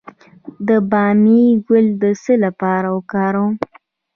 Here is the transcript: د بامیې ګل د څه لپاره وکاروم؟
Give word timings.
د 0.67 0.69
بامیې 0.89 1.45
ګل 1.67 1.87
د 2.01 2.03
څه 2.23 2.33
لپاره 2.45 2.87
وکاروم؟ 2.97 3.53